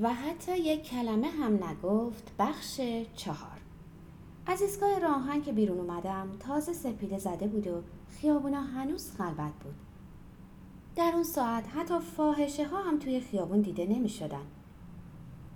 [0.00, 2.80] و حتی یک کلمه هم نگفت بخش
[3.16, 3.58] چهار.
[4.46, 9.74] از ایستگاه راهن که بیرون اومدم تازه سپیده زده بود و خیابونا هنوز خلوت بود.
[10.96, 14.46] در اون ساعت حتی فاحشه ها هم توی خیابون دیده نمی شدن.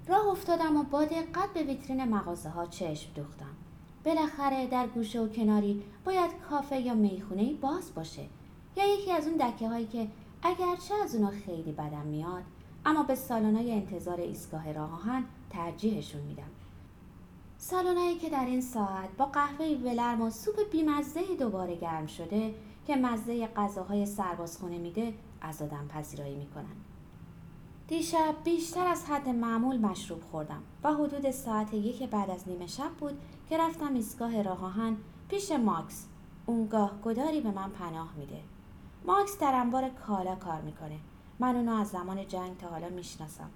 [0.08, 3.54] راه افتادم و با دقت به ویترین مغازه ها چشم دوختم.
[4.04, 8.22] بالاخره در گوشه و کناری باید کافه یا می‌خونه باز باشه
[8.76, 10.08] یا یکی از اون دکه هایی که
[10.42, 12.42] اگرچه از اونا خیلی بدم میاد
[12.86, 16.50] اما به سالن‌های انتظار ایستگاه راه آهن ترجیحشون میدم.
[17.58, 22.54] سالنایی که در این ساعت با قهوه ولرم و سوپ بیمزه دوباره گرم شده
[22.86, 26.76] که مزه غذاهای سربازخونه میده از آدم پذیرایی می‌کنن.
[27.88, 32.90] دیشب بیشتر از حد معمول مشروب خوردم و حدود ساعت یک بعد از نیمه شب
[33.00, 34.96] بود که رفتم ایستگاه راه آهن
[35.28, 36.06] پیش ماکس.
[36.46, 38.40] اونگاه گداری به من پناه میده.
[39.06, 40.98] ماکس در انبار کالا کار می‌کنه.
[41.42, 43.50] من اونو از زمان جنگ تا حالا می‌شناسم.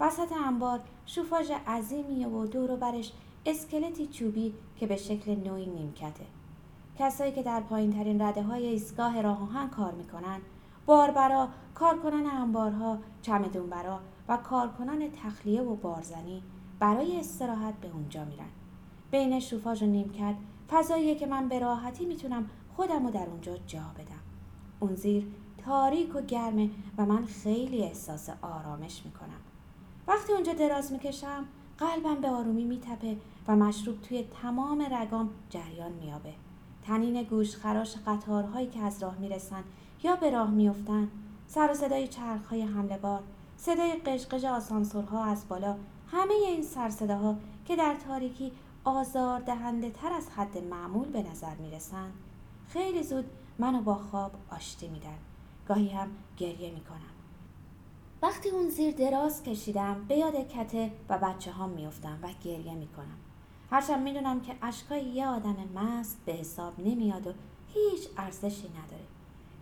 [0.00, 3.12] وسط انبار شوفاژ عظیمیه و دور و برش
[3.46, 6.24] اسکلتی چوبی که به شکل نوعی نیمکته.
[6.98, 10.40] کسایی که در پایین ترین رده های ایستگاه راه آهن کار می‌کنن
[10.86, 16.42] باربرا کارکنان انبارها چمدونبرا و کارکنان تخلیه و بارزنی
[16.80, 18.48] برای استراحت به اونجا میرن.
[19.10, 20.34] بین شوفاژ و نیمکت
[20.70, 24.22] فضاییه که من به راحتی می‌تونم خودم رو در اونجا جا بدم.
[24.80, 25.26] اون زیر
[25.64, 29.40] تاریک و گرمه و من خیلی احساس آرامش می‌کنم.
[30.08, 31.44] وقتی اونجا دراز می‌کشم
[31.78, 33.16] قلبم به آرومی میتپه
[33.48, 36.32] و مشروب توی تمام رگام جریان میابه
[36.86, 39.64] تنین گوش خراش قطارهایی که از راه می‌رسن
[40.02, 41.10] یا به راه میافتند
[41.46, 43.22] سر و صدای چرخهای حمله بار
[43.56, 45.76] صدای قشقش آسانسورها از بالا
[46.12, 48.52] همه این سرصداها که در تاریکی
[48.84, 52.12] آزار دهنده تر از حد معمول به نظر می رسند
[52.68, 53.24] خیلی زود
[53.58, 55.18] منو با خواب آشتی میدن.
[55.68, 56.98] گاهی هم گریه می کنم
[58.22, 62.86] وقتی اون زیر دراز کشیدم به یاد کته و بچه هم میفتم و گریه می
[62.86, 63.18] کنم
[63.70, 67.32] هرچند می‌دونم که اشکای یه آدم مست به حساب نمیاد و
[67.74, 69.04] هیچ ارزشی نداره.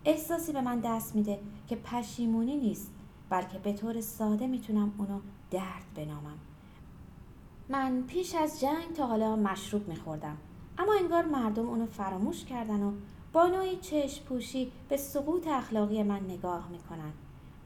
[0.05, 2.91] احساسی به من دست میده که پشیمونی نیست
[3.31, 6.39] بلکه به طور ساده می‌تونم اونو درد بنامم.
[7.69, 10.37] من پیش از جنگ تا حالا مشروب میخوردم.
[10.79, 12.93] اما انگار مردم اونو فراموش کردن و
[13.37, 17.13] با نوعی چشم پوشی به سقوط اخلاقی من نگاه می‌کنن.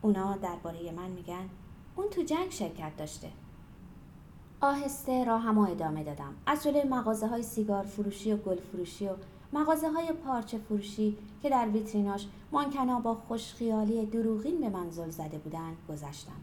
[0.03, 1.48] اونا درباره من میگن
[1.97, 3.28] اون تو جنگ شرکت داشته.
[4.60, 6.34] آهسته راهم و ادامه دادم.
[6.47, 9.10] از جلوی مغازه های سیگار فروشی و گل فروشی و
[9.53, 15.76] مغازه های پارچه فروشی که در ویتریناش مانکنا با خوشخیالی دروغین به منزل زده بودند
[15.88, 16.41] گذشتم.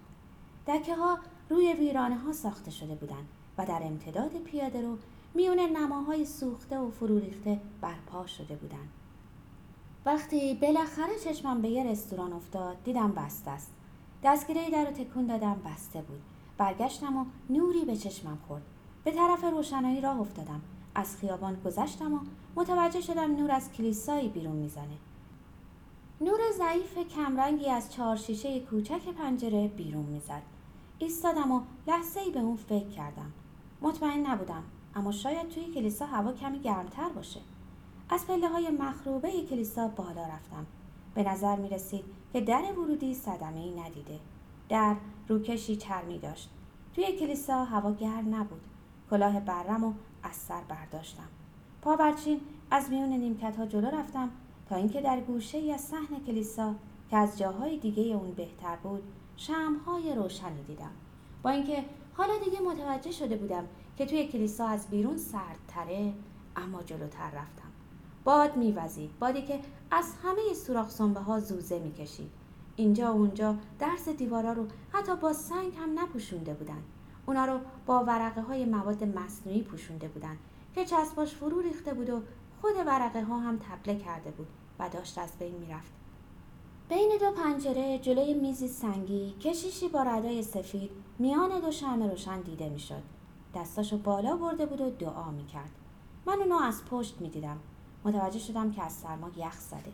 [0.68, 3.28] دکه ها روی ویرانه ها ساخته شده بودند
[3.58, 4.98] و در امتداد پیاده رو
[5.34, 8.90] میون نماهای سوخته و فرو ریخته برپا شده بودند
[10.08, 13.72] وقتی بالاخره چشمم به یه رستوران افتاد دیدم بسته است.
[14.24, 16.22] دستگیره در رو تکون دادم بسته بود.
[16.58, 18.62] برگشتم و نوری به چشمم خورد.
[19.04, 20.62] به طرف روشنایی راه افتادم.
[20.96, 22.20] از خیابان گذشتم و
[22.56, 24.98] متوجه شدم نور از کلیسایی بیرون می‌زنه.
[26.22, 30.42] نور ضعیف کمرنگی از چهار شیشه کوچک پنجره بیرون می‌زد.
[31.00, 33.32] ایستادم و لحظه ای به اون فکر کردم.
[33.82, 34.64] مطمئن نبودم
[34.96, 37.40] اما شاید توی کلیسا هوا کمی گرمتر باشه.
[38.10, 40.66] از پله های مخروبه کلیسا بالا رفتم.
[41.16, 44.20] به نظر می رسید که در ورودی صدمه ای ندیده.
[44.70, 44.96] در
[45.28, 46.50] روکشی چرمی داشت.
[46.96, 48.62] توی کلیسا هوا گرم نبود.
[49.10, 51.28] کلاه برم و از سر برداشتم.
[51.82, 52.42] پاورچین
[52.72, 54.30] از میون نیمکت ها جلو رفتم
[54.70, 56.76] تا اینکه در گوشه ای از صحن کلیسا
[57.10, 59.04] که از جاهای دیگه اون بهتر بود
[59.38, 60.92] شمهای روشنی دیدم.
[61.44, 63.64] با اینکه حالا دیگه متوجه شده بودم
[63.98, 66.14] که توی کلیسا از بیرون سردتره
[66.56, 67.67] اما جلوتر رفتم.
[68.28, 69.20] باد میوزید.
[69.20, 69.60] بادی که
[69.92, 72.32] از همه سوراخ سنبه ها زوزه می‌کشید.
[72.76, 76.84] اینجا و اونجا درس دیوارا رو حتی با سنگ هم نپوشونده بودن.
[77.26, 80.38] اونا رو با ورقه های مواد مصنوعی پوشونده بودن
[80.76, 82.22] که چسباش فرو ریخته بود و
[82.62, 84.48] خود ورقه ها هم تبله کرده بود
[84.80, 85.92] و داشت از بین می‌رفت.
[86.90, 92.70] بین دو پنجره جلوی میزی سنگی کشیشی با ردای سفید میان دو شمع روشن دیده
[92.70, 93.04] می‌شد.
[93.56, 95.72] دستاشو بالا برده بود و دعا می‌کرد.
[96.26, 97.58] من اونو از پشت می‌دیدم.
[98.06, 99.92] متوجه شدم که از سرما یخ زده.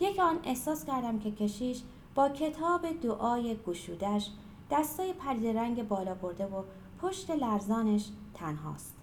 [0.00, 1.82] یک آن احساس کردم که کشیش
[2.14, 4.30] با کتاب دعای گشودش
[4.70, 6.62] دستای پرید رنگ بالا برده و
[7.02, 8.94] پشت لرزانش تنهاست.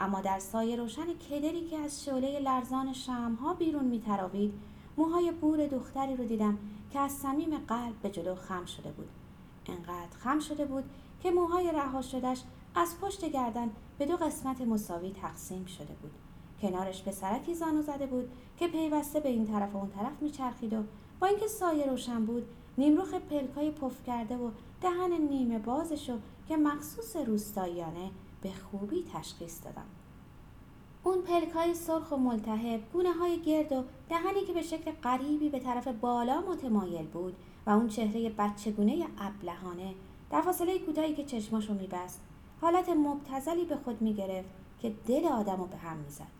[0.00, 4.54] اما در سایه روشن کدری که از شعله لرزان شمها بیرون میتراوید
[4.96, 6.58] موهای بور دختری رو دیدم
[6.92, 9.08] که از صمیم قلب به جلو خم شده بود.
[9.66, 10.84] انقدر خم شده بود
[11.22, 12.42] که موهای رها شدهش
[12.74, 16.27] از پشت گردن به دو قسمت مساوی تقسیم شده بود.
[16.62, 20.72] کنارش به سرکی زانو زده بود که پیوسته به این طرف و اون طرف میچرخید
[20.72, 20.82] و
[21.20, 22.46] با اینکه سایه روشن بود
[22.78, 24.50] نیمروخ پلکای پف کرده و
[24.80, 26.18] دهن نیمه بازشو
[26.48, 28.10] که مخصوص روستاییانه
[28.42, 29.86] به خوبی تشخیص دادم.
[31.04, 35.48] اون پلک های سرخ و ملتهب گونه های گرد و دهنی که به شکل غریبی
[35.48, 39.94] به طرف بالا متمایل بود و اون چهره بچگونه ابلهانه
[40.30, 42.20] در فاصله کوتاهی که چشماشو میبست
[42.60, 44.48] حالت مبتزلی به خود می‌گرفت
[44.82, 46.37] که دل آدمو به هم می‌زد.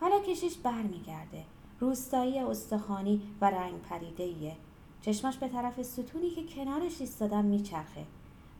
[0.00, 1.44] حالا کشیش برمیگرده.
[1.80, 4.56] روستایی استخوانی و رنگ پریده
[5.02, 8.04] چشماش به طرف ستونی که کنارش ایستادم میچرخه.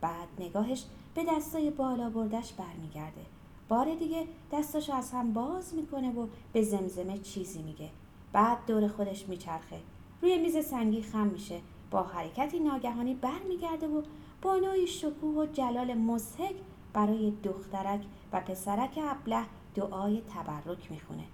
[0.01, 0.85] بعد نگاهش
[1.15, 3.27] به دستای بالا بردش برمیگرده.
[3.69, 7.91] بار دیگه دستاشو از هم باز می‌کنه و به زمزمه چیزی میگه.
[8.33, 9.81] بعد دور خودش میچرخه.
[10.23, 11.61] روی میز سنگی خم میشه.
[11.91, 14.03] با حرکتی ناگهانی برمیگرده و
[14.43, 16.55] با نوعی شکوه و جلال مزهک
[16.93, 18.01] برای دخترک
[18.33, 19.45] و پسرک ابله
[19.77, 21.25] دعای تبرک می‌خونه.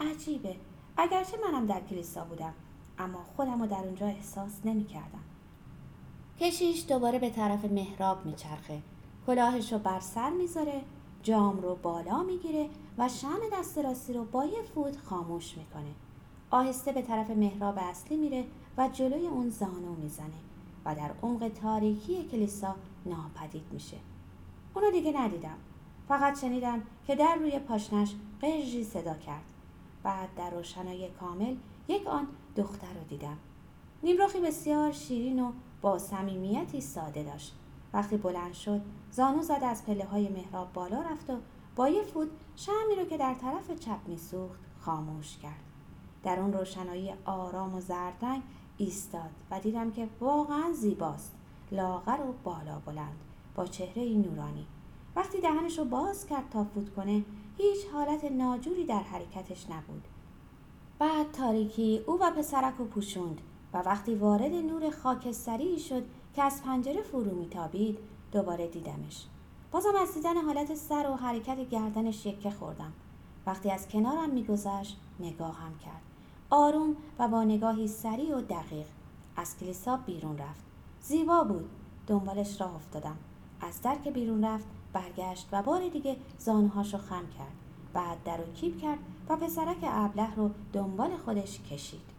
[0.00, 0.56] عجیبه.
[0.96, 2.54] اگرچه منم در کلیسا بودم
[2.98, 5.24] اما خودم رو در اونجا احساس نمی‌کردم.
[6.40, 8.82] کشیش دوباره به طرف محراب میچرخه.
[9.26, 10.82] کلاهش رو بر سر می‌ذاره
[11.22, 12.68] جام رو بالا می‌گیره
[12.98, 15.94] و شم دست راستی رو با یه فوت خاموش می‌کنه.
[16.50, 18.44] آهسته به طرف محراب اصلی میره
[18.78, 20.40] و جلوی اون زانو می‌زنه
[20.84, 22.74] و در عمق تاریکی کلیسا
[23.06, 23.96] ناپدید میشه.
[24.74, 25.56] اونو دیگه ندیدم.
[26.12, 29.42] فقط شنیدم که در روی پاشنش قژی صدا کرد.
[30.02, 31.56] بعد در روشنایی کامل
[31.88, 32.26] یک آن
[32.56, 33.36] دختر رو دیدم.
[34.02, 37.54] نیمروخی بسیار شیرین و با صمیمیتی ساده داشت.
[37.92, 38.80] وقتی بلند شد
[39.10, 41.36] زانو زد از پله های محراب بالا رفت و
[41.76, 45.62] با یه فوت شمی رو که در طرف چپ میسوخت خاموش کرد.
[46.22, 48.42] در اون روشنایی آرام و زردنگ
[48.78, 51.32] ایستاد و دیدم که واقعا زیباست.
[51.72, 53.16] لاغر و بالا بلند
[53.54, 54.66] با چهره نورانی.
[55.16, 57.24] وقتی دهنش رو باز کرد تا فوت کنه
[57.58, 60.08] هیچ حالت ناجوری در حرکتش نبود.
[60.98, 63.40] بعد تاریکی او و پسرک رو پوشوند
[63.72, 66.02] و وقتی وارد نور خاکستری شد
[66.34, 67.98] که از پنجره فرو میتابید
[68.32, 69.26] دوباره دیدمش.
[69.70, 72.92] بازم از دیدن حالت سر و حرکت گردنش یکه خوردم.
[73.46, 76.02] وقتی از کنارم میگذشت نگاهم کرد.
[76.50, 78.86] آروم و با نگاهی سریع و دقیق.
[79.36, 80.64] از کلیسا بیرون رفت.
[81.00, 81.70] زیبا بود.
[82.06, 83.16] دنبالش راه افتادم.
[83.60, 87.52] از در که بیرون رفت برگشت و بار دیگه زانوهاشو خم کرد.
[87.92, 88.98] بعد در رو کیپ کرد
[89.28, 92.12] و پسرک ابله رو دنبال خودش کشید.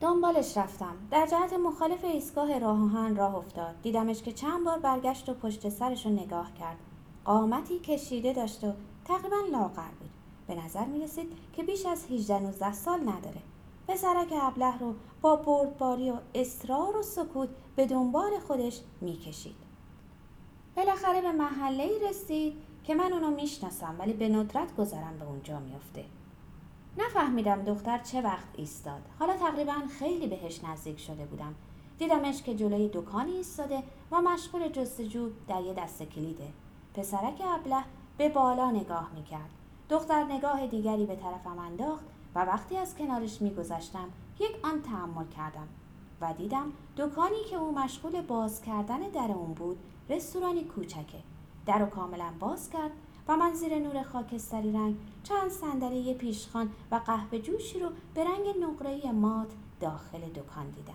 [0.00, 0.94] دنبالش رفتم.
[1.10, 3.74] در جهت مخالف ایستگاه راهان راه افتاد.
[3.82, 6.76] دیدمش که چند بار برگشت و پشت سرش رو نگاه کرد.
[7.24, 8.72] قامتی کشیده داشت و
[9.04, 10.10] تقریبا لاغر بود.
[10.46, 13.42] به نظر می رسید که بیش از 18 19 سال نداره.
[13.88, 19.63] پسرک ابله رو با بردباری و اصرار و سکوت به دنبال خودش می‌کشید.
[20.76, 22.54] بالاخره به محله ای رسید
[22.84, 26.04] که من اونو می‌شناسم ولی به ندرت گذرم به اونجا میافته.
[26.98, 29.02] نفهمیدم دختر چه وقت ایستاد.
[29.18, 31.54] حالا تقریبا خیلی بهش نزدیک شده بودم.
[31.98, 36.48] دیدمش که جلوی دکانی ایستاده و مشغول جستجو در یه دست کلیده.
[36.94, 37.84] پسرک ابله
[38.18, 39.50] به بالا نگاه می‌کرد.
[39.90, 42.04] دختر نگاه دیگری به طرفم انداخت
[42.34, 44.08] و وقتی از کنارش میگذشتم
[44.40, 45.68] یک آن تحمل کردم.
[46.20, 49.78] و دیدم دکانی که او مشغول باز کردن در اون بود
[50.08, 51.18] رستورانی کوچکه.
[51.66, 52.90] در رو کاملا باز کرد
[53.28, 58.64] و من زیر نور خاکستری رنگ چند صندلی پیشخان و قهوه جوشی رو به رنگ
[58.64, 59.48] نقره‌ای مات
[59.80, 60.94] داخل دکان دیدم.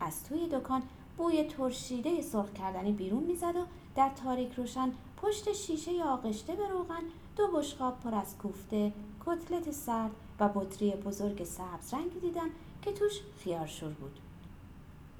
[0.00, 0.82] از توی دکان
[1.16, 3.64] بوی ترشیده سرخ کردنی بیرون می‌زد و
[3.94, 7.02] در تاریک روشن پشت شیشه آغشته به روغن
[7.36, 8.92] دو بشقاب پر از کوفته
[9.26, 12.50] کتلت سرد و بطری بزرگ سبز رنگی دیدم
[12.82, 14.20] که توش خیارشور بود.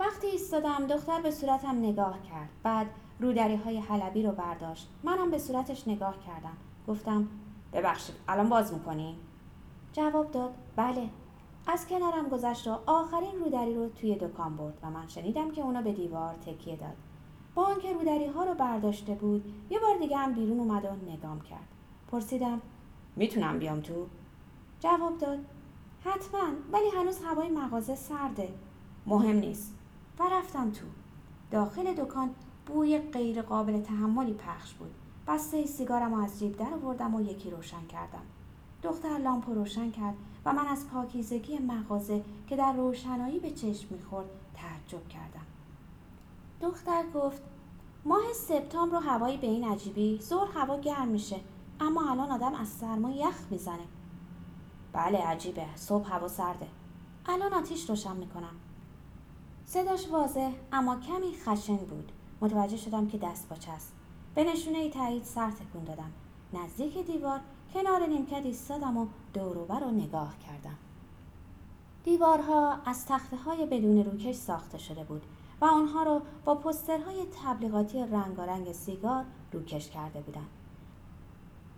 [0.00, 2.48] وقتی ایستادم دختر به صورتم نگاه کرد.
[2.62, 2.86] بعد
[3.20, 4.88] رودری های حلبی رو برداشت.
[5.02, 6.56] منم به صورتش نگاه کردم.
[6.88, 7.28] گفتم
[7.72, 9.18] ببخشید الان باز می‌کنی؟
[9.92, 11.08] جواب داد بله.
[11.66, 15.82] از کنارم گذشت و آخرین رودری رو توی دکان برد و من شنیدم که اونا
[15.82, 16.96] به دیوار تکیه داد.
[17.54, 21.40] با آنکه رودری ها رو برداشته بود یه بار دیگه هم بیرون اومد و نگام
[21.40, 21.68] کرد.
[22.10, 22.60] پرسیدم
[23.16, 24.06] می‌تونم بیام تو؟
[24.80, 25.38] جواب داد
[26.04, 28.48] حتما ولی هنوز هوای مغازه سرده.
[29.06, 29.79] مهم نیست.
[30.20, 30.86] و رفتم تو.
[31.50, 32.30] داخل دکان
[32.66, 34.94] بوی غیر قابل تحملی پخش بود.
[35.26, 38.22] بسته سیگارم از جیب در آوردم و یکی روشن کردم.
[38.82, 44.26] دختر لامپ روشن کرد و من از پاکیزگی مغازه که در روشنایی به چشم می‌خورد
[44.54, 45.46] تعجب کردم.
[46.60, 47.42] دختر گفت
[48.04, 51.36] ماه سپتامبر رو هوایی به این عجیبی زور هوا گرم میشه
[51.80, 53.86] اما الان آدم از سرما یخ می‌زنه.
[54.92, 56.68] بله عجیبه صبح هوا سرده.
[57.26, 58.54] الان آتیش روشن می‌کنم.
[59.72, 62.12] صداش واضح اما کمی خشن بود.
[62.40, 63.92] متوجه شدم که دست است.
[64.34, 66.10] به نشونه تایید سر تکون دادم.
[66.52, 67.40] نزدیک دیوار
[67.74, 70.76] کنار نیمکت ایستادم و دوروبر رو نگاه کردم.
[72.04, 75.22] دیوارها از تخته های بدون روکش ساخته شده بود
[75.60, 80.59] و آنها را با پسترهای تبلیغاتی رنگارنگ سیگار روکش کرده بودند.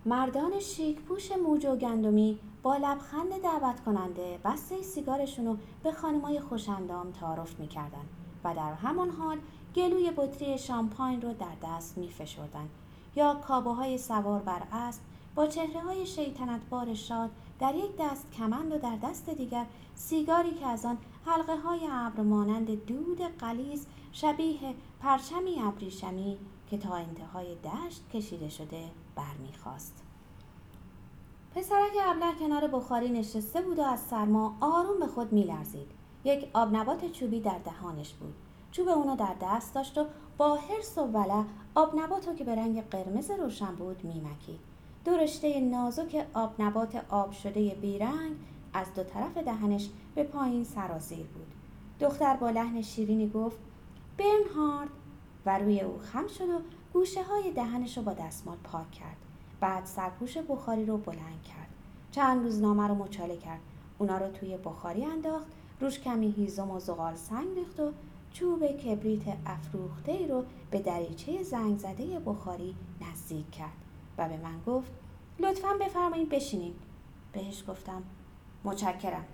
[0.06, 6.40] مردان شیک پوش موج و گندمی با لبخند دعوت کننده بسته سیگارشون رو به خانمای
[6.40, 8.04] خوشندام تعارف می‌کردن
[8.44, 9.38] و در همان حال
[9.76, 12.68] گلوی بطری شامپاین رو در دست میفشردن.
[13.16, 15.00] یا کابوهای سوار بر اسب
[15.34, 16.06] با چهره های
[16.70, 17.30] بار شاد
[17.60, 22.20] در یک دست کمند و در دست دیگر سیگاری که از آن حلقه های ابر
[22.20, 26.38] مانند دود قلیز شبیه پرچمی ابریشمی
[26.70, 28.84] که تا انتهای دشت کشیده شده
[29.16, 30.02] برمیخواست
[31.54, 35.86] پسرک ابله کنار بخاری نشسته بود و از سرما آروم به خود میلرزید.
[36.24, 38.34] یک آبنبات چوبی در دهانش بود.
[38.72, 40.06] چوب اونو در دست داشت و
[40.38, 41.44] با حرس و ولع
[41.74, 44.60] آبنبات که به رنگ قرمز روشن بود میمکید.
[45.04, 48.36] دو رشته نازک آبنبات آب شده بیرنگ
[48.74, 51.46] از دو طرف دهنش به پایین سرازیر بود.
[52.00, 53.58] دختر با لحن شیرینی گفت
[54.18, 54.90] برنهارد
[55.46, 56.60] و روی او خم شد و
[56.92, 59.16] گوشه های دهنش رو با دستمال پاک کرد.
[59.60, 61.68] بعد سرپوش بخاری رو بلند کرد.
[62.10, 63.60] چند روزنامه رو مچاله کرد.
[63.98, 65.46] اونا رو توی بخاری انداخت
[65.80, 67.92] روش کمی هیزم و زغال سنگ ریخت و
[68.32, 73.76] چوب کبریت افروخته رو به دریچه زنگ زده بخاری نزدیک کرد
[74.18, 74.90] و به من گفت
[75.38, 76.74] لطفا بفرمایید بشینین.
[77.32, 78.02] بهش گفتم
[78.64, 79.24] متشکرم.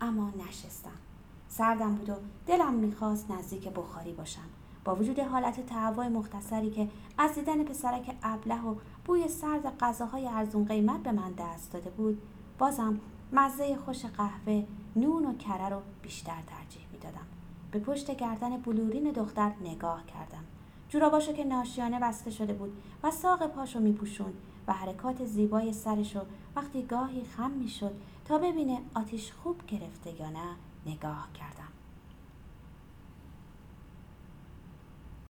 [0.00, 1.09] اما نشستم.
[1.50, 2.14] سردم بود و
[2.46, 4.48] دلم می‌خواست نزدیک بخاری باشم.
[4.84, 6.88] با وجود حالت تهوع مختصری که
[7.18, 12.22] از دیدن پسرک ابله و بوی سرد غذاهای ارزون قیمت به من دست داده بود
[12.58, 13.00] بازم
[13.32, 14.64] مزه خوش قهوه
[14.96, 17.26] نون و کره رو بیشتر ترجیح می‌دادم.
[17.70, 20.44] به پشت گردن بلورین دختر نگاه کردم.
[20.88, 24.32] جوراباشو که ناشیانه بسته شده بود و ساق پاشو میپوشون
[24.66, 26.20] و حرکات زیبای سرشو
[26.56, 30.56] وقتی گاهی خم می‌شد تا ببینه آتیش خوب گرفته یا نه.
[30.86, 31.69] نگاه کردم.